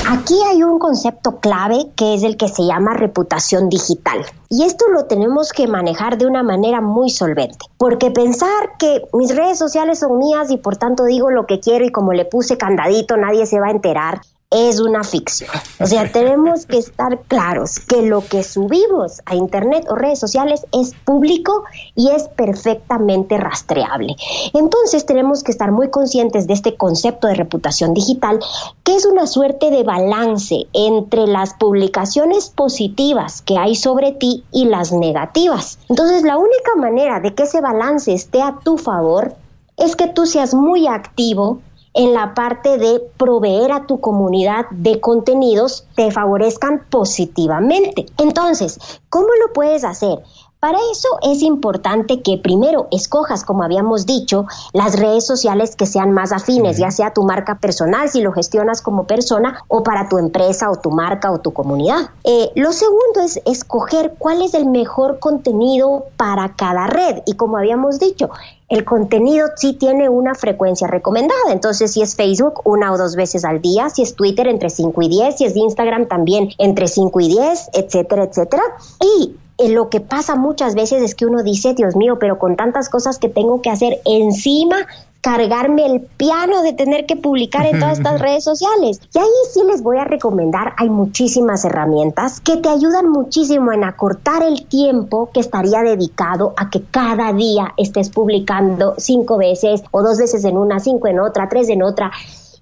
Aquí 0.09 0.35
hay 0.49 0.63
un 0.63 0.79
concepto 0.79 1.41
clave 1.41 1.87
que 1.97 2.15
es 2.15 2.23
el 2.23 2.37
que 2.37 2.49
se 2.49 2.67
llama 2.67 2.95
reputación 2.95 3.69
digital. 3.69 4.25
Y 4.51 4.65
esto 4.65 4.87
lo 4.89 5.07
tenemos 5.07 5.53
que 5.53 5.67
manejar 5.67 6.19
de 6.19 6.27
una 6.27 6.43
manera 6.43 6.81
muy 6.81 7.11
solvente. 7.11 7.67
Porque 7.79 8.11
pensar 8.11 8.77
que 8.79 9.03
mis 9.15 9.35
redes 9.35 9.59
sociales 9.59 10.01
son 10.01 10.19
mías 10.19 10.51
y 10.51 10.59
por 10.59 10.77
tanto 10.77 11.05
digo 11.05 11.31
lo 11.31 11.47
que 11.47 11.61
quiero 11.61 11.85
y 11.85 11.91
como 11.91 12.13
le 12.13 12.25
puse 12.25 12.59
candadito 12.59 13.17
nadie 13.17 13.47
se 13.47 13.59
va 13.59 13.69
a 13.69 13.73
enterar, 13.73 14.21
es 14.51 14.81
una 14.81 15.05
ficción. 15.05 15.51
O 15.79 15.87
sea, 15.87 16.11
tenemos 16.13 16.67
que 16.67 16.79
estar 16.79 17.21
claros 17.29 17.79
que 17.79 18.03
lo 18.03 18.27
que 18.27 18.43
subimos 18.43 19.21
a 19.25 19.37
Internet 19.37 19.87
o 19.89 19.95
redes 19.95 20.19
sociales 20.19 20.67
es 20.73 20.93
público 21.05 21.65
y 21.95 22.11
es 22.11 22.29
perfectamente 22.29 23.39
rastreable. 23.39 24.17
Entonces 24.53 25.07
tenemos 25.07 25.45
que 25.45 25.53
estar 25.53 25.71
muy 25.71 25.91
conscientes 25.91 26.47
de 26.47 26.55
este 26.55 26.77
concepto 26.77 27.29
de 27.29 27.35
reputación 27.35 27.95
digital, 27.95 28.41
que 28.83 28.97
es 28.97 29.07
una 29.07 29.27
suerte 29.27 29.71
de 29.71 29.85
balance 29.85 30.67
entre 30.73 31.27
las 31.27 31.55
publicaciones 31.55 32.51
positivas 32.51 33.43
que 33.43 33.57
hay 33.57 33.77
sobre 33.77 34.13
ti 34.13 34.45
y 34.53 34.65
las 34.65 34.93
negativas. 34.93 35.79
Entonces, 35.89 36.23
la 36.23 36.37
única 36.37 36.75
manera 36.77 37.21
de 37.21 37.35
que 37.35 37.45
ese 37.45 37.61
balance 37.61 38.13
esté 38.13 38.43
a 38.43 38.59
tu 38.65 38.79
favor 38.79 39.35
es 39.77 39.97
que 39.97 40.09
tú 40.09 40.27
seas 40.27 40.55
muy 40.55 40.87
activo 40.87 41.61
en 41.95 42.15
la 42.15 42.35
parte 42.35 42.79
de 42.79 43.01
proveer 43.17 43.73
a 43.73 43.87
tu 43.87 44.01
comunidad 44.01 44.67
de 44.71 45.01
contenidos 45.01 45.87
te 45.97 46.11
favorezcan 46.11 46.85
positivamente. 46.89 48.07
Entonces, 48.19 48.79
¿cómo 49.09 49.27
lo 49.27 49.53
puedes 49.53 49.85
hacer? 49.85 50.23
Para 50.61 50.79
eso 50.93 51.09
es 51.23 51.41
importante 51.41 52.21
que 52.21 52.37
primero 52.37 52.87
escojas, 52.91 53.45
como 53.45 53.63
habíamos 53.63 54.05
dicho, 54.05 54.45
las 54.75 54.99
redes 54.99 55.27
sociales 55.27 55.75
que 55.75 55.87
sean 55.87 56.13
más 56.13 56.33
afines, 56.33 56.77
ya 56.77 56.91
sea 56.91 57.15
tu 57.15 57.23
marca 57.23 57.59
personal, 57.59 58.11
si 58.11 58.21
lo 58.21 58.33
gestionas 58.33 58.83
como 58.83 59.05
persona, 59.05 59.65
o 59.69 59.83
para 59.83 60.11
tu 60.11 60.19
empresa 60.19 60.71
o 60.71 60.77
tu 60.77 60.91
marca 60.91 61.33
o 61.33 61.39
tu 61.39 61.53
comunidad. 61.53 62.11
Eh, 62.25 62.51
lo 62.57 62.73
segundo 62.73 63.23
es 63.25 63.41
escoger 63.47 64.17
cuál 64.19 64.43
es 64.43 64.53
el 64.53 64.67
mejor 64.67 65.19
contenido 65.19 66.05
para 66.19 66.55
cada 66.57 66.87
red. 66.87 67.23
Y 67.25 67.37
como 67.37 67.57
habíamos 67.57 67.99
dicho, 67.99 68.29
el 68.69 68.85
contenido 68.85 69.49
sí 69.57 69.73
tiene 69.73 70.11
una 70.11 70.35
frecuencia 70.35 70.87
recomendada. 70.87 71.53
Entonces, 71.53 71.93
si 71.93 72.03
es 72.03 72.15
Facebook, 72.15 72.61
una 72.65 72.93
o 72.93 72.99
dos 72.99 73.17
veces 73.17 73.47
al 73.47 73.63
día, 73.63 73.89
si 73.89 74.03
es 74.03 74.15
Twitter, 74.15 74.47
entre 74.47 74.69
5 74.69 75.01
y 75.03 75.09
10, 75.09 75.39
si 75.39 75.45
es 75.47 75.57
Instagram, 75.57 76.07
también 76.07 76.51
entre 76.59 76.87
5 76.87 77.19
y 77.21 77.29
10, 77.29 77.71
etcétera, 77.73 78.25
etcétera. 78.25 78.63
Y 79.01 79.35
lo 79.69 79.91
que 79.91 80.01
pasa 80.01 80.37
muchas 80.37 80.75
veces 80.75 81.03
es 81.03 81.15
que 81.15 81.27
uno 81.27 81.43
dice, 81.43 81.75
Dios 81.75 81.97
mío, 81.97 82.19
pero 82.19 82.39
con 82.39 82.57
tantas 82.57 82.89
cosas 82.89 83.19
que 83.19 83.29
tengo 83.29 83.61
que 83.61 83.71
hacer 83.71 84.01
encima, 84.05 84.87
cargarme 85.21 85.85
el 85.85 86.01
piano 86.01 86.63
de 86.63 86.73
tener 86.73 87.05
que 87.05 87.17
publicar 87.17 87.67
en 87.67 87.79
todas 87.79 87.99
estas 87.99 88.21
redes 88.23 88.45
sociales. 88.45 89.01
Y 89.15 89.19
ahí 89.19 89.27
sí 89.53 89.61
les 89.67 89.83
voy 89.83 89.99
a 89.99 90.05
recomendar, 90.05 90.73
hay 90.79 90.89
muchísimas 90.89 91.65
herramientas 91.65 92.41
que 92.41 92.57
te 92.57 92.69
ayudan 92.69 93.09
muchísimo 93.11 93.73
en 93.73 93.85
acortar 93.85 94.43
el 94.43 94.67
tiempo 94.67 95.31
que 95.33 95.41
estaría 95.41 95.83
dedicado 95.83 96.55
a 96.57 96.71
que 96.71 96.83
cada 96.91 97.33
día 97.33 97.75
estés 97.77 98.11
publicando 98.11 98.95
cinco 98.99 99.37
veces 99.37 99.83
o 99.91 100.03
dos 100.03 100.19
veces 100.19 100.45
en 100.45 100.57
una, 100.57 100.81
cinco 100.81 101.09
en 101.09 101.21
otra, 101.21 101.49
tres 101.49 101.69
en 101.69 101.83
otra 101.83 102.11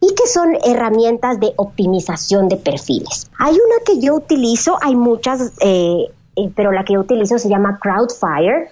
y 0.00 0.14
que 0.14 0.26
son 0.26 0.56
herramientas 0.64 1.40
de 1.40 1.52
optimización 1.56 2.48
de 2.48 2.56
perfiles. 2.56 3.28
Hay 3.38 3.54
una 3.54 3.84
que 3.84 4.00
yo 4.00 4.14
utilizo, 4.14 4.78
hay 4.80 4.94
muchas 4.94 5.52
eh, 5.60 6.06
eh, 6.38 6.50
pero 6.54 6.72
la 6.72 6.84
que 6.84 6.94
yo 6.94 7.00
utilizo 7.00 7.38
se 7.38 7.48
llama 7.48 7.78
Crowdfire. 7.80 8.70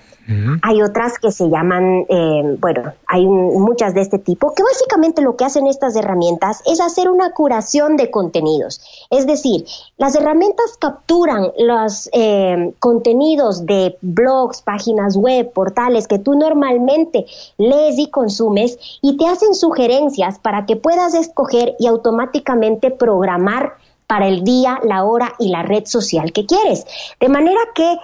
Hay 0.63 0.83
otras 0.83 1.21
que 1.21 1.31
se 1.31 1.49
llaman, 1.49 2.05
eh, 2.09 2.57
bueno, 2.59 2.93
hay 3.07 3.25
muchas 3.25 3.95
de 3.95 4.01
este 4.01 4.19
tipo, 4.19 4.55
que 4.55 4.65
básicamente 4.65 5.23
lo 5.23 5.37
que 5.37 5.45
hacen 5.45 5.69
estas 5.69 5.95
herramientas 5.95 6.63
es 6.67 6.81
hacer 6.81 7.09
una 7.09 7.31
curación 7.31 7.97
de 7.97 8.11
contenidos. 8.11 8.81
Es 9.11 9.29
decir, 9.29 9.65
las 9.99 10.17
herramientas 10.17 10.77
capturan 10.81 11.53
los 11.59 12.11
eh, 12.13 12.75
contenidos 12.81 13.67
de 13.67 13.99
blogs, 14.01 14.63
páginas 14.63 15.17
web, 15.17 15.53
portales 15.53 16.09
que 16.09 16.19
tú 16.19 16.35
normalmente 16.35 17.27
lees 17.57 17.97
y 17.97 18.11
consumes 18.11 18.79
y 19.03 19.17
te 19.19 19.29
hacen 19.29 19.55
sugerencias 19.55 20.41
para 20.41 20.67
que 20.67 20.75
puedas 20.75 21.15
escoger 21.15 21.77
y 21.79 21.87
automáticamente 21.87 22.91
programar 22.91 23.75
para 24.07 24.29
el 24.29 24.45
día, 24.45 24.79
la 24.85 25.05
hora 25.05 25.35
y 25.39 25.49
la 25.49 25.63
red 25.63 25.87
social 25.87 26.33
que 26.33 26.47
quieres. 26.47 26.87
De 27.21 27.29
manera 27.29 27.61
que 27.75 27.97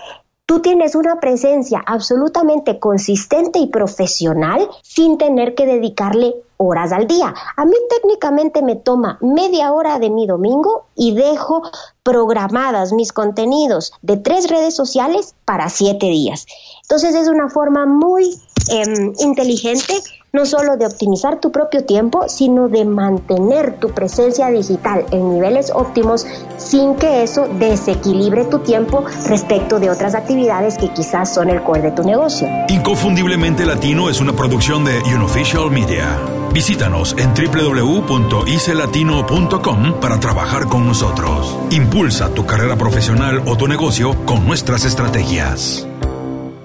tú 0.46 0.60
tienes 0.60 0.94
una 0.94 1.20
presencia 1.20 1.82
absolutamente 1.86 2.78
consistente 2.78 3.58
y 3.58 3.68
profesional 3.68 4.68
sin 4.82 5.18
tener 5.18 5.54
que 5.54 5.66
dedicarle 5.66 6.34
horas 6.56 6.92
al 6.92 7.06
día. 7.06 7.34
A 7.56 7.64
mí 7.64 7.74
técnicamente 7.88 8.62
me 8.62 8.76
toma 8.76 9.18
media 9.20 9.72
hora 9.72 9.98
de 9.98 10.10
mi 10.10 10.26
domingo 10.26 10.86
y 10.94 11.14
dejo 11.14 11.62
programadas 12.02 12.92
mis 12.92 13.12
contenidos 13.12 13.92
de 14.02 14.16
tres 14.16 14.48
redes 14.48 14.74
sociales 14.74 15.34
para 15.44 15.68
siete 15.68 16.06
días. 16.06 16.46
Entonces 16.82 17.14
es 17.14 17.28
una 17.28 17.48
forma 17.48 17.86
muy 17.86 18.38
em, 18.68 19.12
inteligente 19.20 19.94
no 20.32 20.46
solo 20.46 20.78
de 20.78 20.86
optimizar 20.86 21.40
tu 21.40 21.52
propio 21.52 21.84
tiempo, 21.84 22.26
sino 22.28 22.68
de 22.68 22.86
mantener 22.86 23.78
tu 23.78 23.90
presencia 23.90 24.48
digital 24.48 25.04
en 25.10 25.34
niveles 25.34 25.70
óptimos 25.74 26.26
sin 26.56 26.94
que 26.94 27.22
eso 27.22 27.46
desequilibre 27.58 28.46
tu 28.46 28.60
tiempo 28.60 29.04
respecto 29.26 29.78
de 29.78 29.90
otras 29.90 30.14
actividades 30.14 30.78
que 30.78 30.88
quizás 30.88 31.34
son 31.34 31.50
el 31.50 31.62
core 31.62 31.82
de 31.82 31.90
tu 31.90 32.02
negocio. 32.02 32.48
Inconfundiblemente 32.68 33.66
Latino 33.66 34.08
es 34.08 34.22
una 34.22 34.32
producción 34.32 34.86
de 34.86 35.02
Unofficial 35.14 35.70
Media. 35.70 36.18
Visítanos 36.54 37.14
en 37.18 37.34
www.icelatino.com 37.34 40.00
para 40.00 40.18
trabajar 40.20 40.66
con 40.66 40.86
nosotros. 40.86 41.58
Impulsa 41.70 42.32
tu 42.34 42.46
carrera 42.46 42.76
profesional 42.76 43.42
o 43.46 43.56
tu 43.56 43.66
negocio 43.68 44.14
con 44.24 44.46
nuestras 44.46 44.84
estrategias. 44.84 45.86